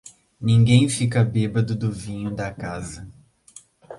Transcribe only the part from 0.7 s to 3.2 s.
fica bêbado do vinho da casa.